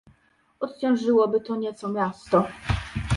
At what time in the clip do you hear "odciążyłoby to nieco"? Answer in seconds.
0.59-1.89